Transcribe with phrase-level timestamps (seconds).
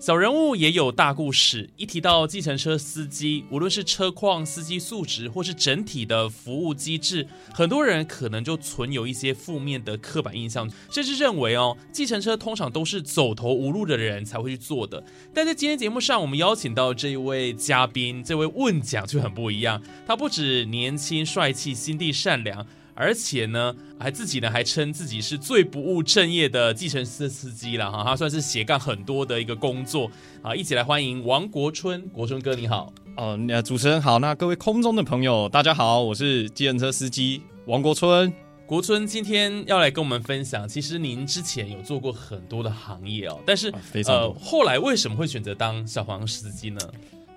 [0.00, 1.68] 小人物也有大故事。
[1.76, 15.04] 一提到计程车司机，无论是车况、司机素质，或是整体的服务机制，很多人可能就存有一些负面的刻板印象，甚至认为哦，计程车通常都是走投无路的人才会去做的。
[15.34, 19.82] 但在今天节目上，我们邀请到这一位嘉宾，这位问讲就很不一样。
[20.06, 22.66] 他不止年轻帅气、心地善良。
[23.00, 30.10] 而且呢，还自己呢还称自己是最不务正业的计程车司机了哈，他算是斜杠很多的一个工作。
[30.42, 32.92] 啊，一起来欢迎王国春，国春哥你好。
[33.16, 38.30] 哦，那主持人好，那各位空中的朋友大家好，我是计程车司机王国春，
[38.66, 46.78] 国春今天要来跟我们分享，其实您之前有做过很多的行业哦，但是非常多，后来为什么会选择当小黄司机呢？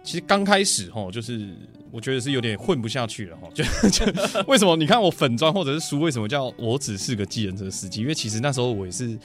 [0.04, 1.50] 其实刚开始哈，就是
[1.90, 3.48] 我觉得是有点混不下去了哈。
[3.56, 4.06] 就就
[4.48, 4.76] 为什么？
[4.76, 8.02] 你看我粉砖或者是书，为什么叫我只是个计程车司机？
[8.02, 9.18] 因为其实那时候我也是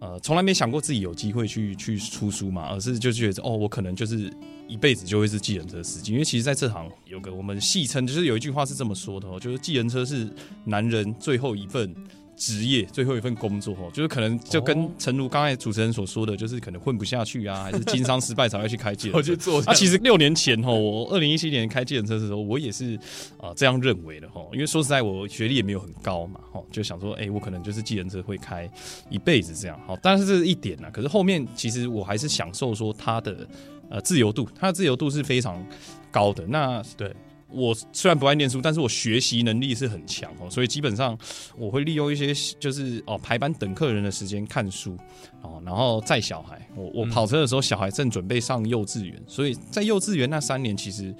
[0.00, 4.30] 呃，从来没想过自己有机会去去出书嘛，而是就觉得哦，我可能就是
[4.68, 6.12] 一辈子就会是计程车司机。
[6.12, 10.28] 因为其实在这行有个我们戏称，就是有一句话是这么说的哦，就是计程车是
[10.64, 11.94] 男人最后一份。
[12.38, 19.60] 职业最后一份工作哦，就是可能就跟陈如刚才主持人所说的，就是可能混不下去啊，还是经商失败才会去开计程车做。
[19.66, 22.96] 那其实六年前哦，我二零一七年开计程车的时候，我也是
[23.38, 24.40] 啊这样认为的哈。
[24.52, 28.70] 因为说实在，我学历也没有很高嘛，哈，就想说，哎，我可能就是计程车会开
[29.10, 29.78] 一辈子这样。
[29.84, 30.88] 好，但是这是一点呢。
[30.92, 33.46] 可是后面其实我还是享受说它的
[33.90, 35.66] 呃自由度，它的自由度是非常
[36.12, 36.46] 高的。
[36.46, 37.12] 那对。
[37.50, 41.18] 我虽然不爱念书，但是我学习能力是很强哦，所以基本上
[41.56, 44.96] 我会利用一些就是哦排班等客人的时间看书
[45.42, 46.60] 哦，然后载小孩。
[46.76, 51.14] 我我跑车的时候，小孩正准备上幼稚园，所以在幼稚园那三年，其实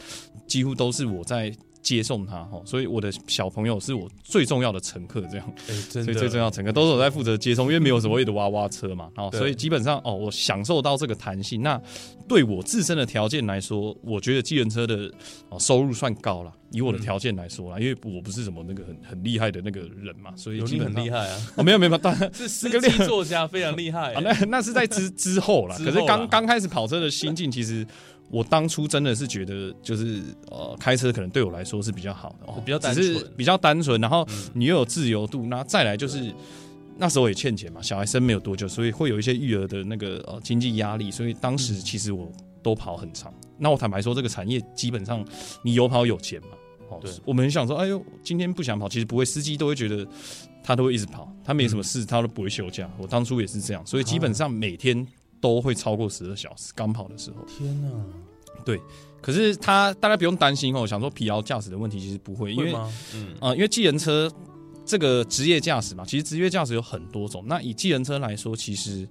[0.47, 1.55] 几乎都是我在。
[1.81, 5.53] 接送他哈，所以我的小朋友是我最重要的乘客，这样，
[5.89, 11.63] 所以最重要乘客都是我在负责接送，因为没有所谓的娃娃车嘛，哦，所以基本上哦，我享受到这个弹性。
[11.63, 11.81] 那
[12.27, 15.11] 对我自身的条件来说，我觉得计程车的
[15.49, 27.87] 哦收入算高了，以我的条件来说啦，因为我不是什么那个很很厉害的那个人嘛，所以你很厉害啊，哦，没有没有，当然 是司机作家非常厉害，那 那是在之之后了，可是刚刚开始跑车的心境其实。
[28.31, 33.99] 我当初真的是觉得，就是呃，开车可能对我来说是比较好的哦，比较单纯，比较单纯。
[34.01, 36.33] 然后你又有自由度，那再来就是
[36.99, 42.31] 那时候也欠钱嘛，小孩生没有多久，所以会有一些育儿的那个呃经济压力，所以当时其实我
[42.63, 43.33] 都跑很长。
[43.57, 45.25] 那我坦白说，这个产业基本上
[45.63, 46.49] 你有跑有钱嘛，
[46.91, 50.07] 哦，对，我们很想说，哎呦，今天不想跑，其实不会，司机都会觉得
[50.63, 52.91] 他都会一直跑，他没什么事，他都不会休假。
[52.99, 55.07] 我当初也是这样，所以基本上每天。
[55.41, 57.45] 都会超过十二小时，刚跑的时候。
[57.47, 57.91] 天哪！
[58.65, 58.81] 对，
[59.21, 62.75] 可是他大家不用担心哦，想说疲劳驾驶的问题其实不会，因为
[63.15, 64.31] 嗯啊，因为计程车
[64.85, 67.45] 这个职业驾驶嘛，其实职业驾驶有很多种。
[67.47, 69.09] 那以计程车来说，其实。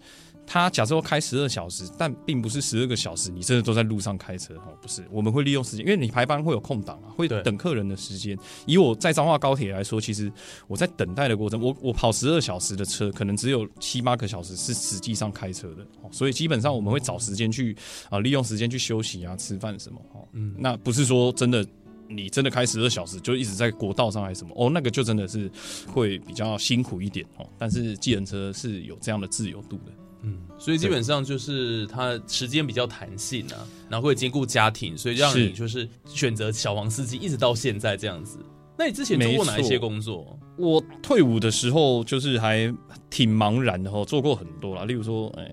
[0.50, 5.06] 他假设要开十二小时，但并不是十二个小时，你真的都在路上开车哦，不是。
[5.12, 8.40] 我们会利用时间，因为你排班会有空档啊，会等客人的时间。
[8.66, 10.32] 以我在彰化高铁来说，其实
[10.68, 17.76] 我在等待的过程，我我跑十二小时的车，可能只有七八个小时是实际上开车的哦，所以基本上我们会找时间去
[18.10, 20.26] 啊，利用时间去休息啊、吃饭什么哦。
[20.32, 21.68] 嗯，那不是说真的，
[22.08, 25.52] 你真的开十二小时就一直在国道上还是什么哦，那个就真的是
[25.94, 27.46] 会比较辛苦一点哦。
[27.58, 29.92] 但是计程车是有这样的自由度的。
[30.24, 38.40] 嗯，所以基本上就是他时间比较弹性啊，然后会兼顾家庭，所以让你就是选择小黄司机一直到现在这样子。
[38.80, 40.38] 那你之前做过哪一些工作？
[40.58, 42.74] 我退伍的时候就是还
[43.10, 45.52] 挺茫然的哈，做过很多啦，例如说，哎，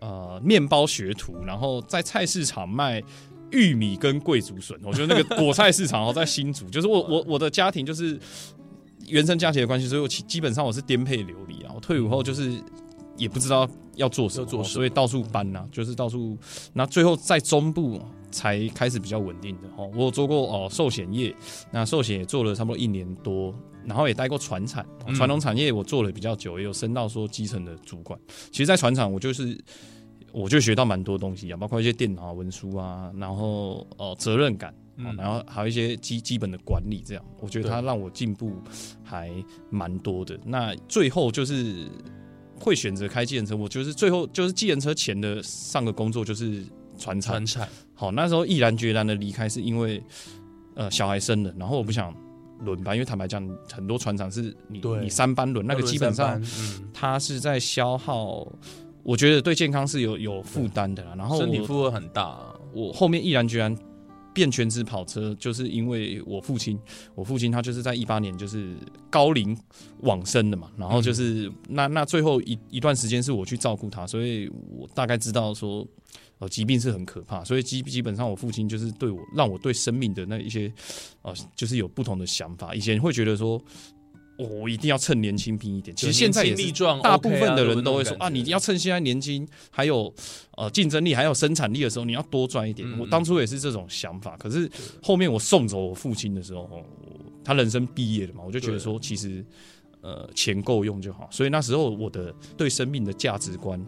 [0.00, 3.02] 呃，面包学徒，然后在菜市场卖
[3.50, 4.78] 玉米跟贵族笋。
[4.82, 8.18] 我觉得那个果菜市场哦，在新竹， 就是我我我的家庭就是
[9.06, 11.72] 原生家庭的关系，所以我基基本上我是颠沛流离啊。
[11.74, 12.62] 我退伍后就是。
[13.20, 16.36] 也不知道要做什么，做所以到处搬呐、就是到处。
[16.72, 18.00] 那最后在中部
[18.30, 19.88] 才开始比较稳定的哦。
[19.94, 21.34] 我有做过哦寿险业，
[21.70, 24.84] 那寿险也做了差不多一年多，然后也待过船产，
[25.14, 28.18] 传统产业我做了比较久，也有升到说基层的主管。
[28.50, 29.56] 其实，在船厂我就是。
[30.32, 34.72] 我就学到蛮多东西啊，包括一些电脑文书啊，然后哦责任感，
[35.18, 38.52] 然后还有一些基基本的管理，这样我觉得它让我进步
[39.02, 39.28] 还
[39.70, 40.38] 蛮多的。
[40.44, 41.84] 那最后就是
[42.60, 46.62] 会选择开计程车，我就是最后就是计程车前的上个工作就是
[46.98, 47.68] 船厂传，产。
[47.94, 50.02] 好那时候毅然决然的离开，是因为
[50.74, 52.14] 呃小孩生了，然后我不想
[52.60, 53.42] 轮班，因为坦白讲，
[53.72, 58.46] 很多船厂是你你三班轮，那个基本上嗯，它是在消耗。
[59.02, 62.38] 我觉得对健康是有有负担的啦，然后我身体负荷很大，
[62.74, 63.74] 我后面毅然决然
[64.40, 66.78] 变全职跑车，就是因为我父亲，
[67.14, 68.74] 我父亲他就是在一八年就是
[69.10, 69.54] 高龄
[70.00, 75.86] 往生的嘛，然后就是、那那最后一一段时间是我去照顾他，所以我大概知道说。
[76.40, 80.72] 呃，疾病是很可怕，所以基基本上我父亲就是对我让我对生命的那一些，
[81.20, 82.74] 呃，就是有不同的想法。
[82.74, 83.62] 以前会觉得说，
[84.44, 86.72] 哦我一定要趁年轻拼一点，其实现在也是
[87.02, 90.12] 大部分啊的人都会说啊，你要趁现在年轻，还有
[90.56, 92.88] 呃竞争力，还有生产力的时候，你要多赚一点。
[92.90, 94.70] 嗯我当初也是这种想法，可是
[95.02, 96.82] 后面我送走我父亲的时候，哦
[97.44, 99.44] 他人生毕业了嘛，我就觉得说，其实
[100.02, 101.28] 呃钱够用就好。
[101.30, 103.80] 所以那时候我的对生命的价值观。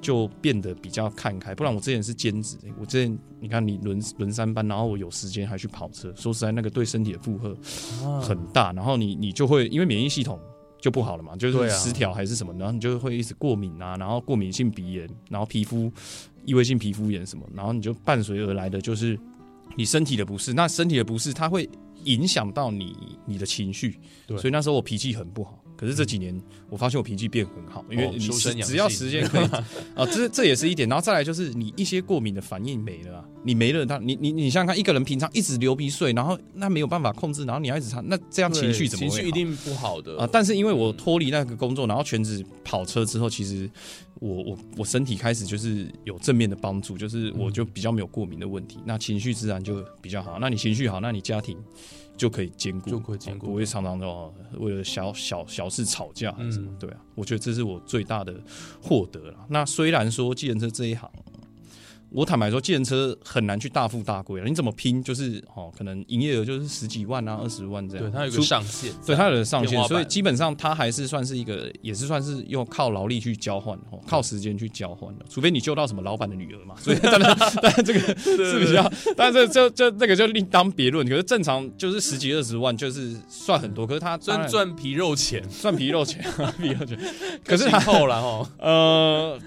[0.00, 7.56] 就变得比较看开，不然我之前是兼职、我之前你看你轮轮三班，然后我有时间还去跑车，说实在那个对身体的负荷
[8.04, 10.38] 啊很大，然后你你就会因为免疫系统
[10.80, 15.92] 就不好了嘛，就是失调还是什么，然后你就会一直过敏啊，然后过敏性鼻炎，然后皮肤
[16.44, 19.18] 异位性皮肤炎什么，然后你就伴随而来的就是
[19.76, 21.68] 你身体的不适，那身体的不适它会
[22.04, 22.96] 影响到你
[23.26, 25.58] 你的情绪，对所以那时候我脾气很不好。
[25.78, 26.36] 可是这几年，
[26.68, 29.44] 我发现我脾气变很好，因为你只只要时间可以
[29.94, 30.88] 啊，这这也是一点。
[30.88, 40.28] 然后再来就是你一些过敏的反应没了啊，你没了，他你你你想想看，一个人平常一直流鼻水，然后那没有办法控制，然后你要一直擦，那这样情绪怎么情绪一定不好的啊？
[40.32, 43.70] 但是因为我脱离那个工作，然后全职跑车之后，其实
[44.20, 50.38] 我我我身体开始就是有正面的帮助，就是我就比较没有过敏的问题，那情绪自然就比较好。
[50.40, 51.56] 那你情绪好，那你家庭
[52.16, 56.70] 就可以兼顾，就可以兼顾不会常常的哦为了小小小事吵架还是什么。
[56.70, 58.34] 嗯对啊，我觉得这是我最大的
[58.82, 59.46] 获得了。
[59.48, 61.10] 那虽然说计程车这一行。
[62.10, 64.46] 我坦白说，计程车很难去大富大贵了。
[64.48, 68.04] 你怎么拼，就是哦，可能营业额就是十几万啊、二十万这样。
[68.04, 75.24] 对，它有个上限，对它有个上限，所以基本上它还是算是一个，也是算是用靠劳力去交换，哦，靠时间去交换的。
[75.28, 81.06] 除非你救到什么老板的女儿嘛， 所以当然， 当然这个是比较，但是这这那个就另当别论。
[81.08, 83.86] 可是正常就是十几二十万，就是算很多。
[83.86, 86.24] 可是他 当赚赚皮肉钱，赚皮肉钱，
[86.58, 86.98] 皮肉钱。
[87.44, 89.38] 可是他后来哦，呃，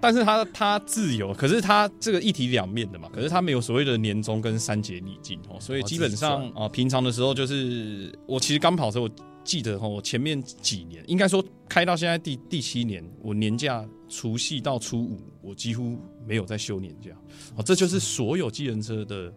[0.00, 9.10] 但是他他自由，可是他这个一体两面的嘛，可是他没有所谓的年终跟三节礼金哦，所以基本上啊、平常的时候就是我其实刚跑的时候，我
[9.44, 17.10] 记得哦，我前面几年应该说开到现在第第七年，我年假除夕到初五，我几乎没有在休年假
[17.56, 19.32] 哦，这就是所有机人车的。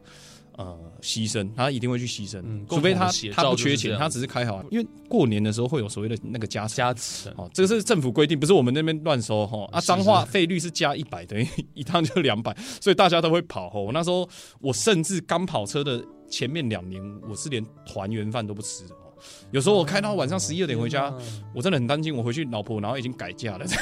[0.57, 9.67] 呃，牺牲，他一定会去牺牲，嗯除非他他不缺钱，他只是开好，因为过年的时候会有所谓的那个加成，加成哦，这个是政府规定，不是我们那边乱收哈。
[9.71, 13.83] 啊，是彰化费率是加一百，等于 一趟就两百，所以大家都会跑吼。
[13.83, 19.02] 我那时候我甚至刚跑车的前面两年，我是连团圆饭都不吃的哦。
[19.51, 21.13] 有时候我开到晚上十一二点回家，
[21.53, 23.65] 我真的很担心，我回去老婆然后已经改嫁了，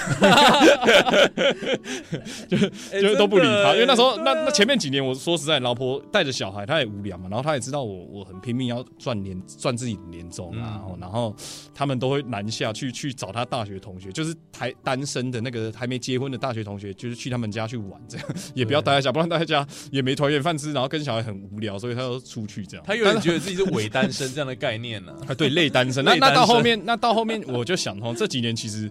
[2.47, 2.57] 就
[3.01, 10.97] 就都不理他，因为那时候那那前面几年，我说实在，老婆带着小孩，她也无聊嘛，然后她也知道我我很拼命要赚年赚自己的年终啊，嗯。
[10.99, 11.35] 然后
[11.73, 18.27] 他们都会南下去去找他大学同学，就是还单身的那个还没结婚的大学同学，就是去他们家去玩，这样。
[18.53, 22.85] 也不要待在家，不然待在家也没团圆饭吃，然后跟小孩很无聊，所以他要出去这样。
[22.85, 25.11] 他有点觉得自己是伪单身这样的概念呢。
[25.27, 26.03] 啊，对，累单身。
[26.05, 28.89] 那那到后面，那到后面我就想通，这几年其实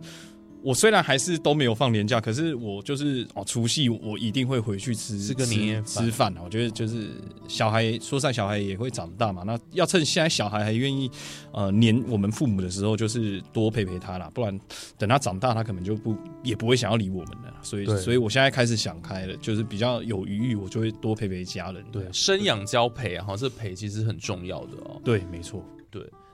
[0.62, 6.42] 我虽然还是都没有放年假，可是我就是哦，除夕我一定会回去吃吃个年吃饭啊。
[6.44, 7.08] 我觉得就是
[7.48, 9.42] 小孩，说实在，小孩也会长大嘛。
[9.42, 11.10] 那要趁现在小孩还愿意
[11.52, 14.60] 呃黏我们父母的时候，就是多陪陪他啦，不然
[14.98, 17.54] 等他长大，他可能就不也不会想要理我们了。
[17.62, 21.82] 所以，所以我现在开始想开了，就是比较有余裕，我就会多陪陪家人。
[21.90, 25.00] 对，生养交配啊，哈，这陪其实很重要的哦。
[25.02, 25.64] 对，没错。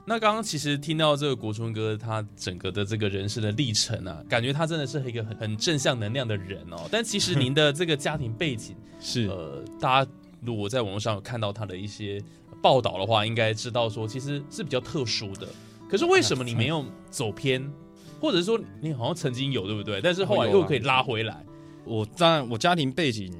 [0.09, 6.87] 那刚刚其实听到这个国春哥他整个的这个人生的历程啊，感觉他真的是一个很很正向能量的人哦。
[6.89, 10.11] 但其实您的这个家庭背景， 是呃，大家
[10.41, 12.23] 如果在网络上有看到他的一些
[12.61, 15.45] 报道的话，应该知道说其实是比较特殊的。
[15.89, 17.69] 可是为什么你没有走偏
[18.21, 19.99] 或者说你好像曾经有对不对？
[19.99, 21.45] 但是后来又可以拉回来。
[21.83, 23.33] 我当然我家庭背景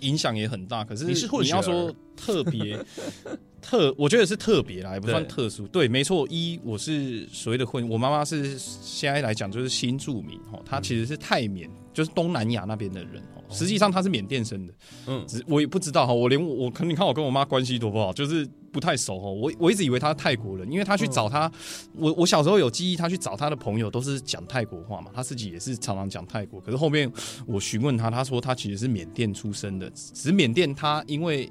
[0.00, 2.78] 影响也很大，可是你是你要说特别
[3.62, 5.66] 特，我觉得是特别啦，也不算特殊。
[5.68, 13.22] 对，没错，一我是所谓的混，我妈妈是现在来讲就是新住民哦，她其实是泰缅，就是东南亚那边的人。
[13.50, 14.74] 实际上他是缅甸生的，
[15.06, 21.50] 嗯，只我也不知道哈，我连我我可你看我跟我妈关系多不好，就是不太熟哈，我我一直以为他是泰国人，因为他去找他，
[21.94, 27.10] 我我小时候有记忆，他去找他的朋友都是讲泰国话嘛，他自己也是常常讲泰国，可是后面
[27.46, 31.50] 我询问他，他说他其实是缅甸出生的，只是缅甸他因为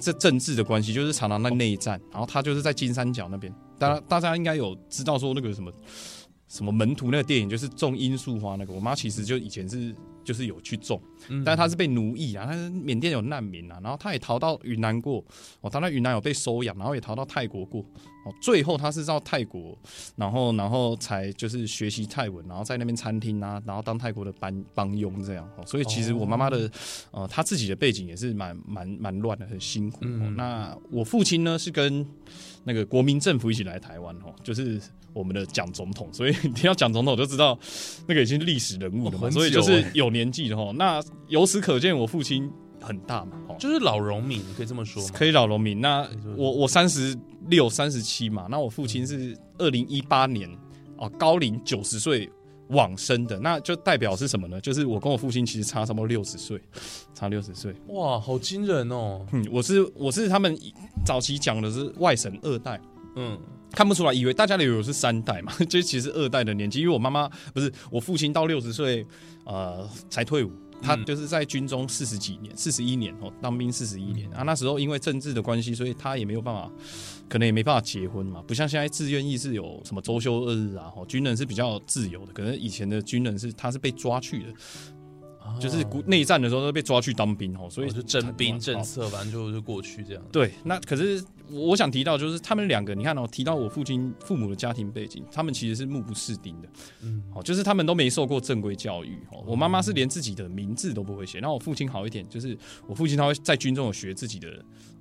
[0.00, 5.70] 这政治的关系，就是常常在内战，然后他就是在金三角那边，大家大家应该有知道说那个什么
[6.48, 9.94] 什么门徒那个电影，就是种罂粟花那个，我妈其实就以前是。
[10.26, 11.00] 就是有去种，
[11.44, 15.24] 但是他是被奴役啊，他是缅甸有难民啊，然后他也逃到云南过，
[15.60, 17.82] 哦，他在云南有被收养，然后也逃到泰国过，
[18.26, 19.78] 哦，最后他是到泰国，
[20.16, 26.70] 然后然后才就是学习泰文，然后在那边餐厅啊，然后当泰国的帮帮佣这样，所以其实我妈妈的
[27.12, 30.04] 呃，她自己的背景也是蛮蛮蛮乱的，很辛苦。
[30.36, 32.04] 那我父亲呢是跟
[32.64, 34.80] 那个国民政府一起来台湾哦，就是。
[35.16, 37.58] 我们的蒋总统，所以听到蒋总统就知道
[38.06, 40.70] 那个已经历史人物了嘛，所以就是有年纪的哈。
[40.76, 45.80] 那由此可见，我父亲很大嘛，就是老农民，可以这么说，可以老农民。
[45.80, 47.16] 那我我三十
[47.48, 50.48] 六、三十七嘛，那我父亲是二零一八年
[50.96, 52.30] 哦，高龄九十岁
[52.68, 54.60] 往生的，那就代表是什么呢？
[54.60, 56.60] 就是我跟我父亲其实差差不多六十岁，
[57.14, 57.74] 差六十岁。
[57.88, 59.24] 哇，好惊人哦！
[59.32, 60.56] 嗯，我是我是他们
[61.04, 62.80] 早期讲的是外省二代，
[63.16, 63.38] 嗯。
[63.72, 66.80] 看不出来，以为大家以为我是三代嘛， 这其实二代的年纪。
[66.80, 69.04] 因为我妈妈不是我父亲到六十岁，
[69.44, 70.50] 呃，才退伍，
[70.82, 74.42] 他就是在军中四十几年，四十一年哦，当兵四十一年啊。
[74.42, 76.70] 那时候因为政治的关系，所以他也没有办法，
[77.28, 78.42] 可能也没办法结婚嘛。
[78.46, 82.32] 不像现在自愿意是有什么周休二日啊，军人是比较自由的。
[82.32, 84.54] 可能以前的军人是他是被抓去的。
[85.60, 90.22] 就是内战的时候都被抓去当兵哦，所以就征兵政策，反正就就过去这样。
[90.30, 96.68] 对，那可是我想提到，就是他们两个，你看哦，提到我父亲父母的家庭背景，他们其实是目不识丁的，
[97.02, 99.42] 嗯，哦，就是他们都没受过正规教育哦。
[99.46, 104.48] 我妈妈是连自己的名字都不会写，那我父亲好一点，就是我父亲他会在军中有学自己的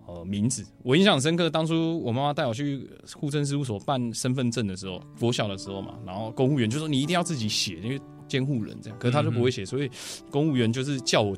[0.05, 0.65] 呃名字。
[0.83, 7.99] 我印象深刻，当初我妈妈带我去户政事务所办身份证的时候，国小的时候嘛，然后公务员就说你一定要自己写，因为。
[8.27, 9.89] 监护人这样，可是他就不会写，所以
[10.29, 11.35] 公务员就是叫我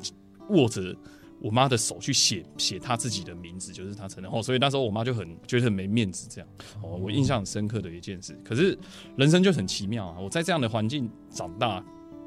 [0.50, 0.94] 握着
[1.40, 6.48] 我妈的手去写写他自己的名字，就是他承认哦，所以那时候我妈就很觉得很没面子这样。
[6.82, 8.38] 哦，我印象很深刻的一件事。
[8.44, 8.78] 可是
[9.16, 11.84] 人生就很奇妙啊，我在这样的环境长大，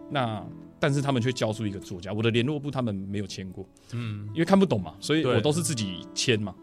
[0.09, 0.45] 那。
[0.83, 6.55] 但是他们却教出一个作家，我的联络部他们没有签过，嗯，因为看不懂嘛，所以我都是自己签嘛，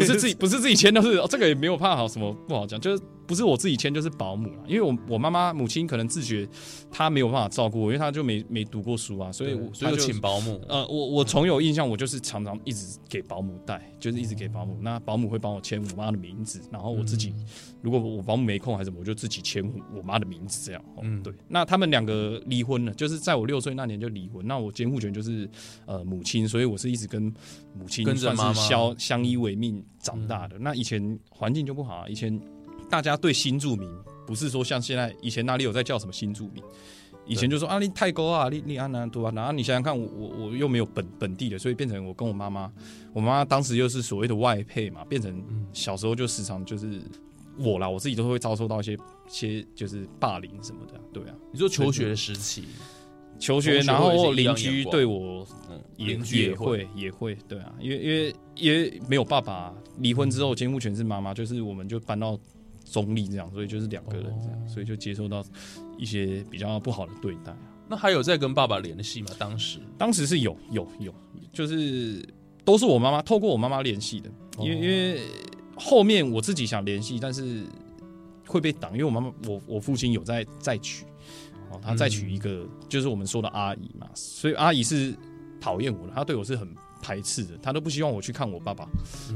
[0.00, 6.48] 不是自己不是自己签，都是这个也没有怕好什么不好讲，就是不是我自己签就是保姆了，因为我我妈妈母亲可能自觉
[6.90, 10.60] 她没有办法照顾我，因为她就没没读过书啊，所以我所以就请保姆。
[10.68, 17.32] 呃，我我从有印象，我就是常常一直给保姆带，就是一直给保姆，那保姆会帮我签我妈的名字，然后我自己
[17.80, 19.64] 如果我保姆没空还是什么，我就自己签
[19.94, 20.84] 我妈的名字这样。
[21.00, 21.32] 嗯，对。
[21.46, 23.60] 那他们两个离婚了，就是在我六。
[23.60, 25.46] 岁那年就离婚，那我监护权就是
[25.84, 27.22] 呃母亲，所以我是一直跟
[27.74, 30.58] 母亲算是相相依为命长大的。
[30.58, 32.40] 那以前环境就不好啊，以前
[32.88, 33.88] 大家对新住民
[34.26, 36.62] 不是说像现在，以前哪里有在叫什么新住民？
[37.26, 42.72] 以前就说啊，你太高啊，你你安南多啊，然后你想想看，我我我又没有本本地的，所以变成我跟我妈妈，
[43.12, 45.40] 我妈妈当时又是所谓的外配嘛，变成
[45.72, 47.00] 小时候就时常就是
[47.56, 48.96] 我啦，我自己都会遭受到一些
[49.28, 52.64] 些就是霸凌什么的，对啊，你说求学的时期。
[53.40, 55.44] 求学，然后邻居对我
[55.96, 62.38] 也也会也会对啊，因为因为因为没有爸爸，离婚之后监护权是妈妈，就是我们就搬到
[62.84, 65.42] 中立这样，所以就是两个人这样，所以就接受到
[65.96, 67.58] 一些比较不好的对待啊。
[67.88, 69.28] 那还有在跟爸爸联系吗？
[69.38, 71.14] 当时当时是有有有，
[71.52, 72.22] 就是
[72.64, 75.20] 都是我妈妈透过我妈妈联系的，因为因为
[75.76, 77.64] 后面我自己想联系，但是
[78.46, 81.04] 会被挡，因为我妈妈我我父亲有在再娶。
[81.70, 85.14] 哦，他再娶一个，就是我们说的阿姨嘛，所以阿姨是
[85.60, 86.68] 讨厌我的，她对我是很
[87.00, 88.88] 排斥的，她都不希望我去看我爸爸。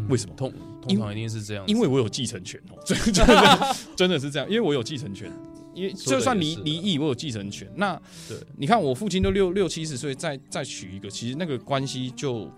[0.09, 0.35] 为什么？
[0.37, 5.33] 通通常一定是这样，因为我有继承权哦，真的 真的是这样，因为我有继承权，
[5.75, 7.71] 因为就算离离异，我有继承权。
[7.77, 7.95] 那
[8.29, 12.51] 对，你看我父亲都六六七十岁，再再娶一个，其实那个关系就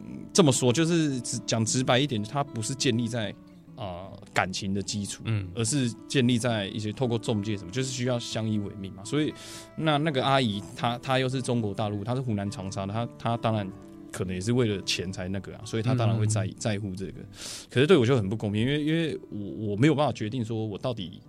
[0.00, 3.34] 嗯这么说，就是讲直白一点，他不是建立在。
[3.76, 9.04] 啊，感情的基础，嗯，而是建立在一些透过中介什么，就是需要相依为命嘛。
[9.04, 9.32] 所以，
[9.76, 13.70] 那那个阿姨，她她又是中国大陆，她是湖南长沙的，她她当然
[14.12, 17.20] 可能也是为了钱才那个啊，所以她当然会在在乎这个。
[17.68, 21.20] 可是对我就很不公平，因为因为我我没有办法决定说我到底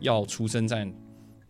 [0.00, 0.86] 要出生在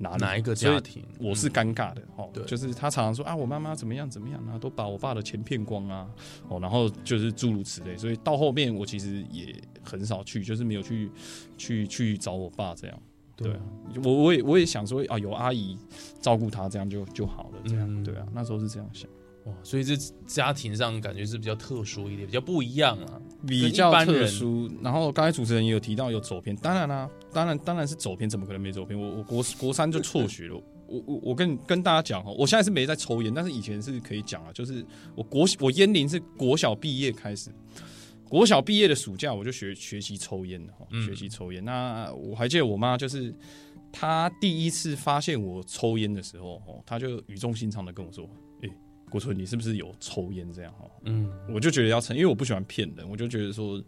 [0.04, 2.30] 哪哪一个家庭，我是尴尬的哦。
[2.46, 6.08] 就是他常常说啊，我妈妈怎么样怎么样啊，都把我爸的钱骗光啊，
[6.49, 7.96] 哦，然后就是诸如此类。
[7.96, 11.11] 所以到后面我其实也很少去，就是没有去
[11.56, 13.02] 去去找我爸这样。
[13.37, 13.61] 对啊，
[14.04, 15.76] 我我也我也想说啊，有阿姨
[16.20, 19.11] 照顾他这样就就好了，这样对啊，那时候是这样想。
[19.44, 19.96] 哇，所以这
[20.26, 24.70] 家庭上感觉是比较特殊一点，比较不一样啊，比较特殊。
[24.82, 28.98] 然后刚才主持人也有提到有走偏，当然啦，当然当然是走偏，怎么可能没走偏？
[28.98, 30.60] 我我国国三就辍学了。
[30.86, 34.84] 我我我跟跟大家讲哈，我现在是没在抽烟，但是以前是可以讲啊，就是
[35.14, 37.50] 我国我烟龄是国小毕业开始，
[38.28, 41.64] 国小毕业的暑假我就学学习抽烟哈，学习抽烟。
[41.64, 43.34] 那我还记得我妈就是
[43.90, 48.28] 她第一次发现我抽烟的时候，哦，她就语重心长的跟我说。
[49.14, 50.90] 国春，你是不是有抽烟这样哈？
[51.04, 53.80] 嗯，我就觉得要承，因为我不喜欢骗人，我就觉得说，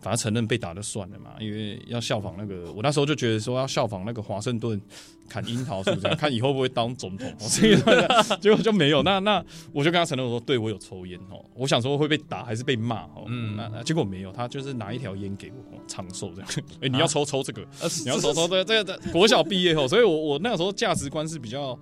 [0.00, 1.32] 反正承认被打就算了嘛。
[1.38, 4.80] 因为要效仿那个，我那时候就觉得说要效仿那个华盛顿
[5.28, 7.30] 砍樱桃树这样， 看以后会不会当总统。
[8.40, 9.02] 结果就没有。
[9.02, 11.44] 那那我就跟他承认我说，对我有抽烟哦。
[11.54, 13.26] 我想说会被打还是被骂哦。
[13.26, 16.50] 嗯，那结果没有，他就是拿一条烟给我，长寿这样。
[16.80, 17.60] 哎，你要抽抽这个，
[18.02, 18.98] 你要抽抽这个这个。
[19.12, 21.78] 国小毕业后，所以我我那个时候价值观是比较。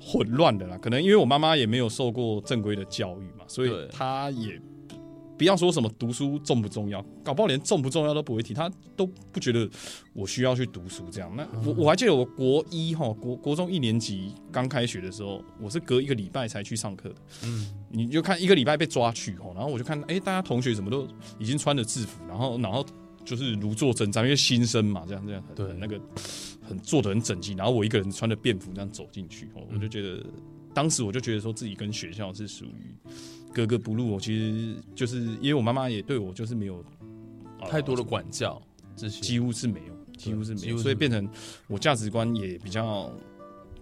[0.00, 4.60] 混乱的啦，可能因为我妈妈也没有受过正规的教育嘛，所以她也
[5.36, 9.68] 不要说什么读书重不重要，搞不好连重不重要都不会提，她都不觉得
[10.12, 11.32] 我需要去读书这样。
[11.36, 17.14] 那我我还记得我国一哈国国中一年级刚开学的时候，我是隔一个礼拜才去上课的。
[17.44, 21.06] 嗯，你就看一个礼拜被抓去哈，然后我就看哎，大家同学怎么都
[21.38, 22.84] 已经穿着制服，然后然后
[23.28, 26.00] 就是如坐针毡，因为新生嘛，这样这样对那个。
[26.68, 30.22] 很做的很整齐，然后我一个人穿着便服这样走进去，我就觉得，
[30.74, 32.94] 当时我就觉得说自己跟学校是属于
[33.54, 34.06] 格格不入。
[34.06, 36.84] 我其实就是因为我妈妈也对我就是没有
[37.70, 38.60] 太多的管教，
[38.94, 41.26] 这些几乎是没有，几乎是没有，所以变成
[41.68, 43.10] 我价值观也比较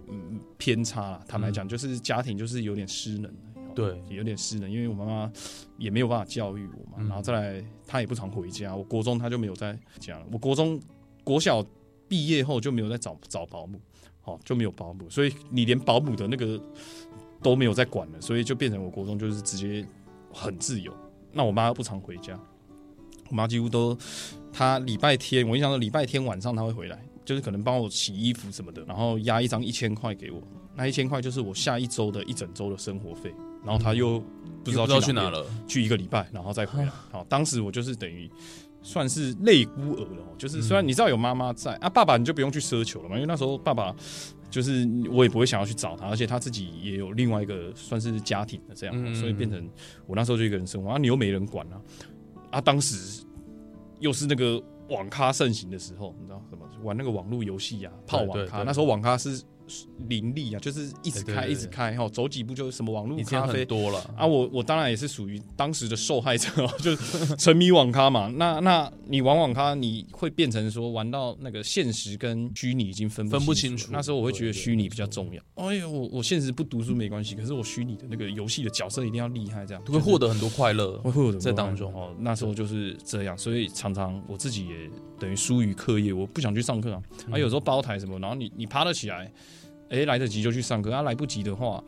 [0.07, 1.21] 嗯偏差。
[1.27, 3.29] 坦白讲，就是家庭就是有点失能，
[3.77, 5.31] 对，有点失能，因为我妈妈
[5.77, 10.81] 也没有办法教育我嘛，然后再来她也不常回家，我国中她就没有在家了，我国中
[11.23, 11.65] 国小。
[12.09, 13.77] 毕业后就没有再找找保姆，
[14.23, 16.57] 哦就没有保姆，所以你连保姆的那个
[17.43, 19.85] 都没有在管了，所以就变成我国中就是直接
[20.31, 20.93] 很自由。
[21.33, 22.39] 那我妈不常回家，
[23.29, 23.93] 我妈几乎都
[24.53, 30.41] 她礼拜天，我印象中礼拜天晚上她会回来，就是可能帮我洗衣服什么的，然后压一张一千块给我，
[30.77, 33.33] 那一千块就是我下一周的一整周的生活费，
[33.65, 34.23] 然后他又
[34.63, 36.89] 不知道去哪了，去一个礼拜然后再回来。
[37.11, 38.31] 好，当时我就是等于。
[38.83, 43.93] 算是类孤儿了，就是虽然你知道有妈妈在啊，爸爸你就不用去奢求了嘛，因为那时候爸爸
[44.49, 49.69] 就是我也不会想要去找他，而且他自己也有另外一个算是家庭的这样，所以变成
[50.05, 51.81] 我那时候就一个人生活啊，你又没人管啊，
[52.51, 53.25] 啊，当时
[53.99, 59.41] 又是那个网咖盛行的时候，你知道什么玩那个网络游戏啊，泡网咖，那时候网咖是。
[60.07, 64.25] 林立啊，就是一直开一直开哈，走几步就什么网络咖啡多了啊！
[64.25, 66.49] 我我当然也是属于当时的受害者，
[66.79, 68.31] 就是沉迷网咖嘛。
[68.35, 73.89] 那那你玩网咖，你会变成说玩到那个现实跟虚拟已经分分不清楚。
[73.91, 75.41] 那时候我会觉得虚拟比较重要。
[75.55, 82.15] 哎呦，我我现实不读书没关系，可是我虚拟的那个游戏的角色一定要厉害，这样会获得很多快乐，会获得在当中哦。
[82.19, 87.01] 那时候就是这样，所以常常我自己也等于疏于课业，我不想去上课啊。
[87.31, 89.31] 啊，有时候包台什么，然后你你爬得起来。
[89.89, 91.83] 哎，来得及就去上课，啊，来不及的话，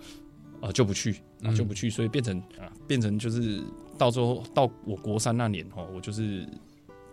[0.62, 3.62] 啊，就不去，啊，就不去，所以变成啊，变成就是
[3.97, 6.47] 到最后到我国三那年哈，我就是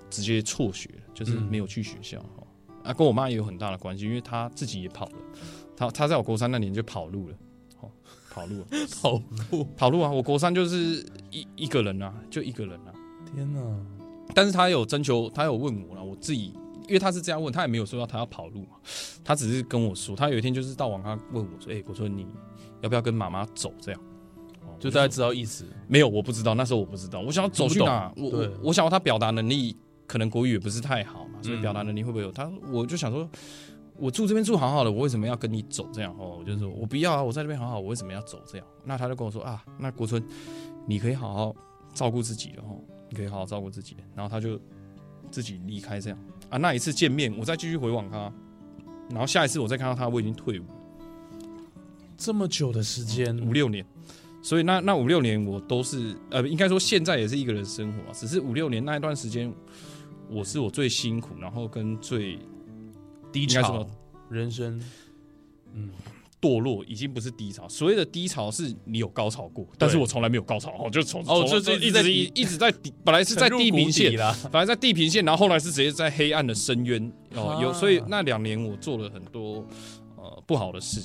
[0.09, 2.46] 直接辍学，就是没有去学校哈。
[2.85, 5.14] 啊，跟我妈也有很大的关系，因为她自己也跑了，
[5.77, 7.37] 她她在我国三那年就跑路了，
[7.81, 7.90] 哦，
[8.31, 8.64] 跑路，
[9.03, 9.20] 跑
[9.51, 10.11] 路，跑路啊！
[10.11, 12.94] 我国三就是一一个人啊，就一个人啊，
[13.35, 13.61] 天哪！
[14.35, 16.53] 但是他有征求，他有问我了，我自己。
[16.87, 18.77] 因为他是这样问，他也没有说到他要跑路嘛，
[19.25, 22.27] 他只是跟我说，他有一天就是到网咖问我说：“哎，我说你
[22.81, 24.01] 要不要跟妈妈走？”这样，
[24.79, 26.09] 就大家知道意思没有？
[26.09, 28.12] 我不知道，那时候我不知道，我想要走去哪？
[28.16, 32.31] 我我想要他表达能力可能国语也不是太好嘛，所以表达能力会不会有？
[32.31, 33.29] 他我就想说，
[33.96, 35.88] 我住这边住好好的，我为什么要跟你走？
[35.92, 38.40] 这样哦，我就说我不要啊，我在这边好好，我为什么要走？
[38.46, 40.22] 这样，那他就跟我说啊，那国春，
[40.87, 41.57] 你可以好好
[41.94, 44.61] 照顾自己的哦，你可以好好照顾自己，然后他就
[45.31, 46.18] 自己离开这样。
[46.50, 48.32] 啊，那一次见面，我再继续回望他，
[49.11, 50.64] 然后下一次我再看到他，我已经退伍，
[52.16, 53.85] 这么久的时间，五六年，
[54.42, 59.52] 所以那那五六年我都是呃，应该说现在也是一个人生活，只是五六年那一段时间，
[60.28, 62.38] 我是我最辛苦，然后跟最
[63.32, 63.87] 低潮
[64.28, 64.80] 人生，
[65.72, 65.90] 嗯。
[66.40, 74.12] 堕落已经不是低潮，所谓的低潮是你有高潮过，但是我从来没有高潮，哦，就从哦，就就一直一直在底，本来是在地平线
[74.53, 79.66] 本来在地平线，然后后来是直接在黑暗的深渊哦，有，所以那两年我做了很多
[80.16, 81.01] 呃不好的事，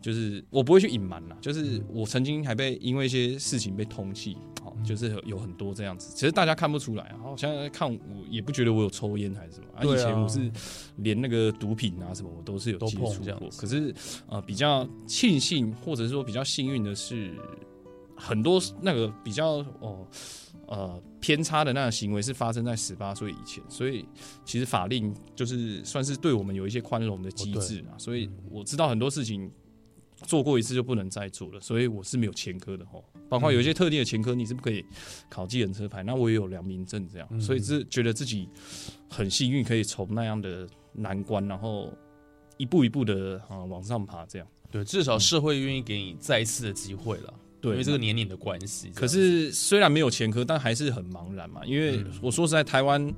[0.00, 1.36] 就是我不会去隐瞒啦。
[1.40, 6.14] 就是我曾经还被因为一些事情被通缉，好，就是有很多这样子。
[6.14, 7.98] 其实大家看不出来啊，好像看我
[8.30, 9.66] 也不觉得我有抽烟还是什么。
[9.74, 10.50] 啊，以前我是
[10.96, 13.48] 连那个毒品啊什么我都是有接触过。
[13.56, 13.94] 可是
[14.28, 17.34] 呃，比较庆幸或者是说比较幸运的是，
[18.16, 20.06] 很多那个比较哦。
[20.70, 24.04] 呃，偏差的那个行为是发生在十八岁以前，所以
[24.44, 27.96] 其实法令就是算是对我们有一些宽容的机制啊。
[27.96, 29.50] 所以我知道很多事情
[30.24, 33.02] 做过一次就不能再做了，所以我是没有前科的哦。
[33.28, 34.84] 包括有一些特定的前科，你是不可以
[35.28, 38.48] 考计程车牌，那我也有良民证这样，所以是觉得自己
[39.08, 41.92] 很幸运，可以从那样的难关，然后
[42.56, 44.48] 一步一步的啊往上爬这样。
[44.70, 47.34] 对，至少社会愿意给你再一次的机会了。
[47.60, 48.90] 对，因为这个年龄的关系。
[48.94, 51.64] 可是虽然没有前科，但还是很茫然嘛。
[51.64, 53.12] 因为我说实在，台湾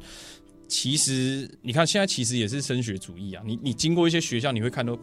[0.66, 3.42] 其实你看现在其实也是升学主义啊。
[3.44, 4.96] 你你经过一些学校，你会看到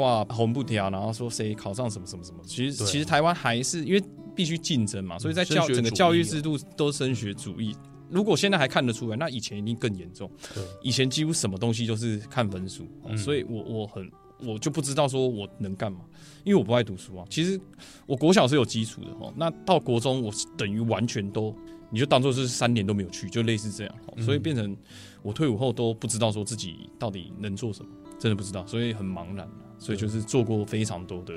[0.00, 2.38] 挂红布条，然后说谁考上什么什么什么。
[2.46, 4.02] 其实其实台湾还是因为
[4.34, 7.76] 必须竞争嘛，所以在教整个教育制度都升学主义。
[8.08, 10.30] 如果现在还看得出来，那以前一定更严重。
[10.54, 12.86] 对，以前几乎什么东西都是看分数，
[13.16, 14.10] 所以我我很。
[14.42, 16.00] 我就不知道说我能干嘛，
[16.44, 17.26] 因为我不爱读书啊。
[17.28, 17.60] 其实
[18.06, 21.54] 我国小是有基础的哦，那到国中我等于完全都，
[21.90, 23.94] 你就当做是三年都没有去，就类似这样。
[24.18, 24.74] 所以变成
[25.20, 29.48] 我退伍后都不知道说自己到底能做什么，真的不知道，所以很茫然。
[29.78, 31.34] 所以就是做过非常多的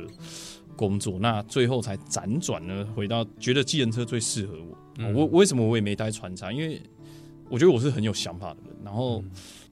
[0.76, 5.14] 工作，那最后才辗转呢回到觉得计程车最适合我。
[5.16, 6.54] 我为什么我也没待船厂？
[6.54, 6.80] 因为
[7.50, 9.24] 我觉得我是很有想法的人，然后。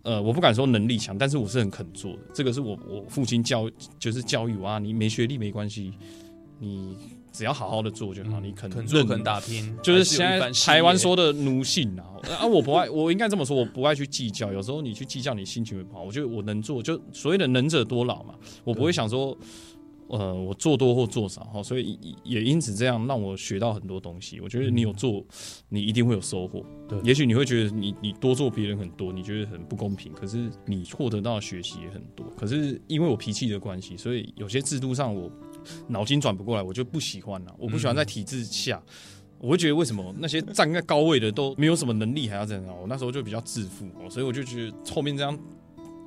[0.04, 2.20] 呃，我不敢说能力强，但是我是很肯做的。
[2.34, 3.70] 这个是我我父亲教，
[4.00, 5.94] 就是教育我啊，你没学历没关系，
[6.62, 6.96] 你
[7.34, 8.40] 只要好好的做就好。
[8.40, 12.06] 你肯肯做肯打拼，就是现在台湾说的奴性啊。
[12.40, 14.54] 啊，我不爱，我应该这么说，我不爱去计较。
[14.54, 16.04] 有时候你去计较，你心情会不好。
[16.04, 18.36] 我觉得我能做，就所谓的能者多劳嘛。
[18.64, 19.38] 我不会想说。
[20.14, 24.42] 呃，我做多或做少哈，所以也因此这样让我学到很多东西。
[24.42, 25.24] 我觉得你有做，
[25.70, 26.66] 你一定会有收获。
[26.86, 30.12] 对，也许你会觉得你你多做别人很多，你觉得很不公平。
[30.12, 32.26] 可是你获得到的学习也很多。
[32.36, 35.32] 可是因为我脾气的关系，所以有些制度上我
[35.88, 37.56] 脑筋转不过来，我就不喜欢了。
[37.58, 38.82] 我不喜欢在体制下，
[39.40, 42.64] 我会觉得为什么那些站在高位的都没有什么能力，还要这样？
[42.82, 45.38] 我那时候就比较自负，所以我就觉得后面这样。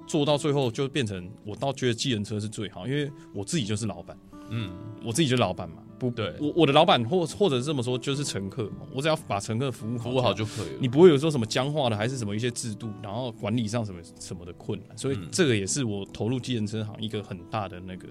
[0.06, 4.14] 做到最后就变成，我倒觉得计程车是最好，因为我自己就是老板，
[4.50, 4.70] 嗯，
[5.02, 18.08] 我自己就是老板嘛，不对，我我的老板或或者是这么说，就是乘客，我只要把乘客服务服务好就可以了，你不会有说什么僵化的，还是什么一些制度，然后管理上什么什么的困难，所以这个也是我投入计程车行一个很大的那个，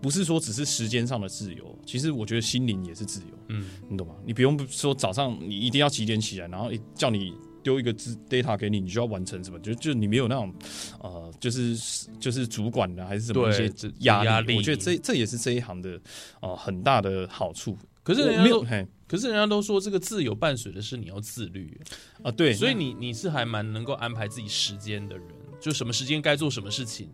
[0.00, 4.14] 不是说只是时间上的自由，其实我觉得心灵也是自由，嗯，你懂吗？
[4.24, 7.34] 你不用说早上你一定要几点起来，然后叫你。
[7.66, 9.58] 丢一个字 data 给你，你就要完成什么？
[9.58, 10.54] 就就你没有那种，
[11.00, 11.76] 呃，就是
[12.20, 13.68] 就是主管的还是什么一些
[14.02, 14.54] 压力？
[14.56, 16.00] 我觉得这这也是这一行的
[16.40, 17.76] 呃很大的好处。
[18.04, 18.64] 可是人家都，
[19.08, 21.76] 可是人家都说这个自由伴随的是你要自律
[22.22, 22.30] 啊。
[22.30, 25.26] 对，所以你你是还蛮能够安排自己时间的人，
[25.60, 27.10] 就什么时间该做什么事情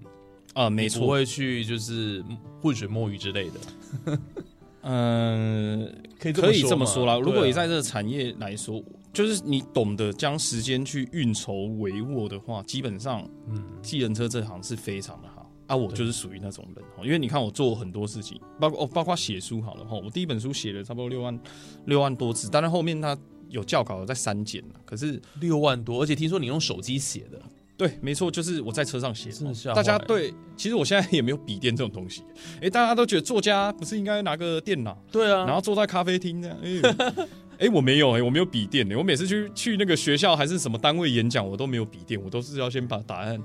[0.52, 2.22] 啊，没错，不会去就是
[2.60, 4.18] 浑水摸鱼之类的。
[4.82, 7.18] 嗯，可以可以这么说啦。
[7.18, 8.82] 如果你在这个产业来说。
[9.12, 15.76] 就是你懂得将时间去运筹帷幄的话，基本上，嗯，计程车这行是非常的好啊。
[15.76, 20.00] 我就是属于那种人，因为你看我做很多事情，包括哦，包括写书好了哈。
[20.02, 21.38] 我第一本书写了差不多六万
[21.84, 23.14] 六万多字，但是后面它
[23.50, 24.80] 有教稿在删减了。
[24.86, 27.38] 可是六万多，而且听说你用手机写的，
[27.82, 29.28] 对，没错，就是我在车上写。
[29.74, 32.22] 大家对，其实我现在也没有笔电这种东西。
[32.60, 34.96] 哎，大家都觉得作家不是应该拿个电脑？
[35.10, 36.56] 对啊，然后坐在咖啡厅这样。
[37.58, 43.36] 哎， 我没有哎，我没有笔电哎，我每次去去那个学校还是什么单位演讲，我都没有笔电，我都是要先把答案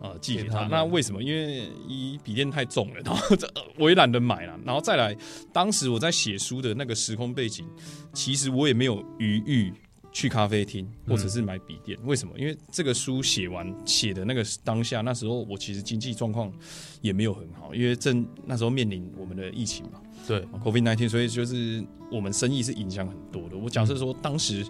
[0.00, 0.68] 啊寄给他。
[0.70, 1.20] 那为什么？
[1.20, 3.36] 因为一笔电太重了， 然后
[3.76, 4.56] 我也懒得买了。
[4.64, 5.16] 然后再来，
[5.52, 7.66] 当时我在写书的那个时空背景，
[8.12, 9.72] 其实我也没有余裕
[10.12, 11.98] 去咖啡厅或者是买笔电。
[12.04, 12.38] 为什么？
[12.38, 16.52] 因为这个书写完写的那个当下，那时候我其实经济状况
[17.00, 20.00] 也没有很好，因为正那时候面临我们的疫情嘛。
[20.26, 23.56] 对，COVID nineteen，所以就是我们生意是影响很多的。
[23.56, 24.66] 我假设说，当时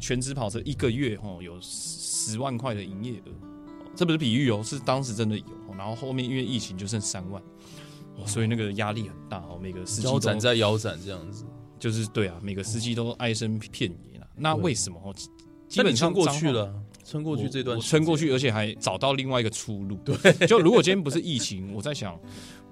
[0.00, 3.32] 全职跑车一个月哈有十万块的营业额，
[3.94, 5.44] 这不是比喻哦，是当时真的有。
[5.76, 7.42] 然后后面因为疫情就剩三万，
[8.24, 9.58] 所以那个压力很大哦。
[9.62, 11.44] 每个司机腰斩在腰斩这样子，
[11.78, 14.15] 就是对啊，每个司机都唉声片语了。
[14.36, 15.14] 那为什么？
[15.68, 16.72] 基本上过去了，
[17.04, 19.96] 撑过去这段，撑过去，而且还找到另外一个出路。
[20.04, 22.18] 对，就如果今天不是疫情，我在想。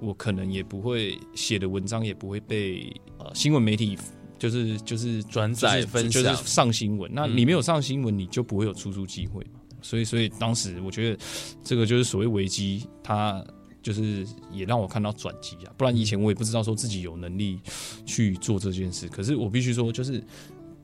[0.01, 3.97] 我可能也不会写的文章，也不会被呃新闻媒体
[4.37, 7.09] 就是就是转载分享，就是上新闻。
[7.15, 9.61] 那你没有上新闻，你就不会有出租机会嘛。
[9.81, 11.19] 所以，所以当时我觉得
[11.63, 13.43] 这个就是所谓危机，它
[13.81, 15.73] 就是也让我看到转机啊。
[15.79, 17.61] 不然以前我也不知道说自己有能力
[18.05, 19.07] 去做这件事。
[19.07, 20.23] 可是我必须说，就是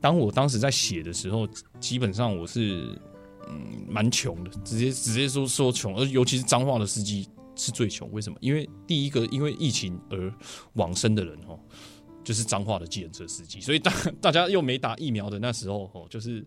[0.01, 1.47] 当我当时在写的时候，
[1.79, 2.99] 基本上我是
[3.47, 8.11] 嗯蛮穷的，直接直接说说穷，而尤其是脏话的司机是最穷。
[8.11, 8.37] 为什么？
[8.41, 10.33] 因为第一个因为疫情而
[10.73, 11.57] 往生的人哦。
[12.23, 16.45] 就是脏话的计程车司机，所以大 大家又没打疫苗的那时候，哦，就是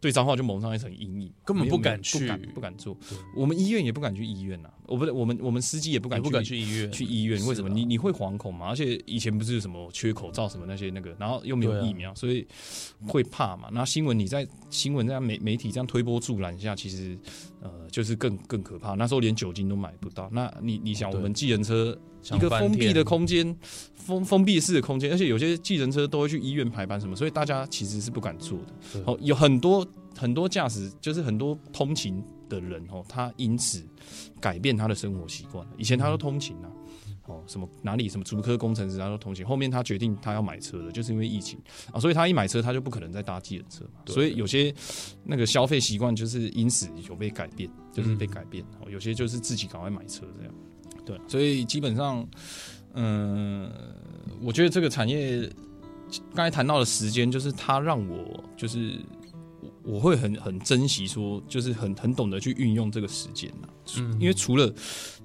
[0.00, 2.96] 对脏话就蒙上一层阴影，根本不敢去，不敢不敢做。
[3.34, 7.44] 我们医院也不敢去医院呐，我不是我们我们司机也不敢不敢去医院去医院。
[7.46, 7.68] 为什么？
[7.68, 8.68] 你你会惶恐嘛？
[8.68, 12.46] 而且以前不是什么缺口罩什么那些那个，然后又没有疫苗，所以
[13.06, 13.68] 会怕嘛。
[13.72, 17.18] 那新闻你在新闻这样媒媒体这样推波助澜下，其实
[17.60, 18.94] 呃就是更更可怕。
[18.94, 21.98] 那时候连酒精都买不到，那你你想我们计程车。
[22.34, 23.56] 一个封闭的空间，
[23.94, 29.02] 封封闭式的空间，而且有些计程车都会去医院排班什么，所以大家其实是不敢坐的。
[29.06, 33.86] 哦，有很多很多驾驶，就是很多通勤的人哦，他因此
[34.40, 35.66] 改变他的生活习惯。
[35.76, 36.70] 以前他都通勤啊，
[37.26, 41.58] 哦，什么哪里什么足科工程师他都通勤，后面他决定他要买车了，就是因为疫情
[41.92, 44.00] 啊，所以他一买车他就不可能再搭计程车嘛。
[44.06, 44.74] 所以有些
[45.24, 48.64] 那个消费习惯就是因此有被改变，就是被改变。
[48.80, 50.54] 哦，有些就是自己赶快买车这样。
[51.08, 52.28] 对，所以基本上，
[52.92, 53.72] 嗯，
[54.42, 55.50] 我觉得这个产业
[56.34, 58.98] 刚才谈到的时间，就是它让我就是
[59.82, 63.68] 我会很很珍惜，说就是很很懂得去运用这个时间呐。
[63.96, 64.70] 嗯，因为除了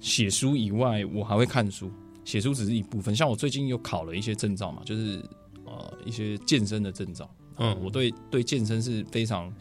[0.00, 1.90] 写书以外，我还会看书。
[2.24, 5.22] 写书只是一部分，像我最近又考了一些证照嘛，就是
[5.66, 7.28] 呃一些健身的证照。
[7.58, 9.52] 嗯，我对对健身是非常，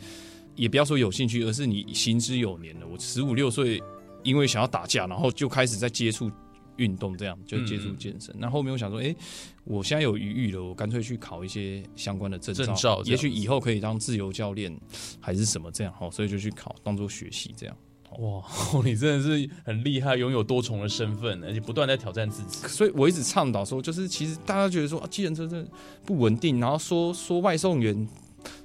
[0.56, 2.88] 也不要说有兴趣，而是你行之有年了。
[2.88, 3.84] 我十五六岁。
[4.24, 6.32] 因为想要打架，然后就开始在接触
[6.78, 8.34] 运动，这样就接触健身。
[8.38, 9.16] 那后面我想说，哎，
[9.64, 14.76] 我现在有余裕了，我干脆去考一些相关的证照，也许以后可以当自由教练
[15.20, 17.76] 还是什么这样哈，所以就去考，当做学习这样。
[18.20, 18.44] 哇，
[18.86, 22.68] 你真的是很厉害，拥有多重的身份，而且不断在挑战自己。
[22.68, 25.72] 所以我一直倡导说，就是其实大家觉得说，啊，计程车真的
[26.06, 28.08] 不稳定，然后说说外送员。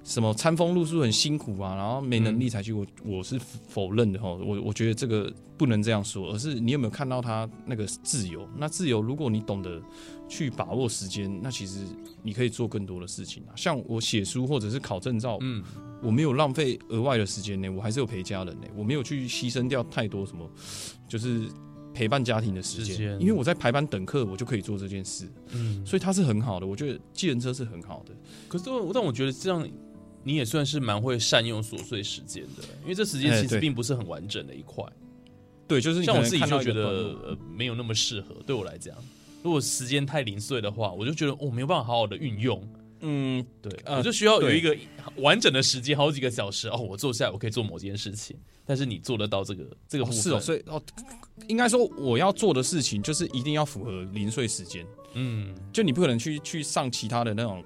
[0.09, 4.27] 什么餐风露宿很辛苦啊，然后没能力才去，我我是否认的哈。
[4.33, 8.49] 我我觉得这个不能这样说，而是你有没有看到他那个自由？
[8.57, 9.79] 那自由，如果你懂得
[10.27, 11.85] 去把握时间，那其实
[12.23, 13.53] 你可以做更多的事情啊。
[13.55, 15.63] 像我写书或者是考证照，嗯，
[16.03, 20.51] 我没有浪费额外的时间呢，我还是有陪家人呢，我没有去牺牲掉太多什么，
[21.07, 21.47] 就是
[21.93, 26.67] 陪伴家庭的时间，因为我在排班等课，我就可以做这件事，嗯，所以它是很好的。
[26.67, 28.15] 我觉得计程车是很好的，
[28.49, 29.69] 可是但我觉得这样。
[30.25, 34.85] 你也算是蛮会善用琐碎时间的，因为这时间其实并不是很完整的一块。
[35.67, 38.35] 对，就是像我自己就觉得呃没有那么适合。
[38.47, 38.97] 对我来讲，
[39.43, 42.67] 如果时间太零碎的话，我就觉得我没有办法好好的运用。
[43.01, 44.77] 嗯，对，我就需要有一个
[45.17, 48.37] 完整的时间，好几个小时哦，我坐下来我可以做某件事情。
[48.67, 50.83] 但是你做得到这个这个是哦，所以哦，
[51.47, 54.87] 应该说我要做的事情就是一定要符合零碎时间。
[55.15, 57.65] 嗯，就你不可能去去上其他的那种。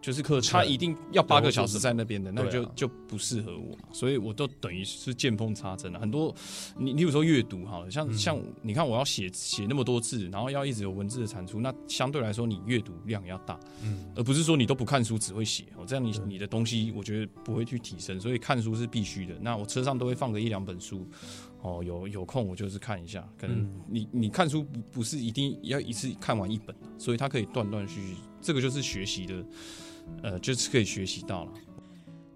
[0.00, 5.98] 就是课，他一定要八个小时在那边的，那就就不适合我，所以我都等于是见缝插针了。
[5.98, 6.34] 很多，
[6.78, 19.34] 你你有时候阅读好了，像像你看，我要写写那么多字，然后要一直有文字的产出，那相对来说你阅读量要大，嗯，而不是说你都不看书只会写，哦，这样你你的东西我觉得不会去提升，所以看书是必须的。
[19.40, 21.06] 那我车上都会放个一两本书，
[21.62, 23.26] 哦，有有空我就是看一下。
[23.36, 29.44] 可能你你看书不不是一定要一次看完一本，所以它可以断断续续，这个就是学习的。
[30.22, 31.52] 呃，就是可以学习到了。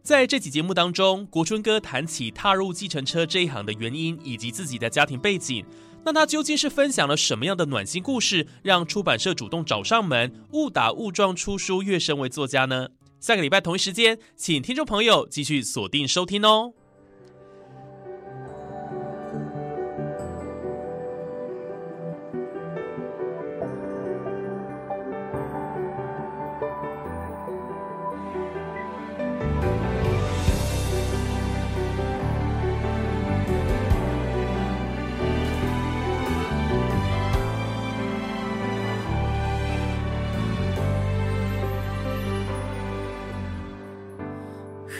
[0.02, 5.64] 在这期节目当中，国春哥谈起踏入计程车这一行的原因，以及自己的家庭背景。
[6.04, 12.88] 那他究竟是分享了什么样的暖心故事，让出版社主动找上门，误打误撞出书，跃升为作家呢？
[13.20, 16.74] 下个礼拜同一时间，请听众朋友继续锁定收听哦。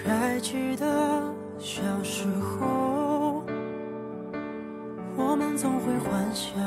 [0.05, 1.23] 还记得
[1.59, 3.45] 小时候
[5.17, 6.61] 我们总会幻想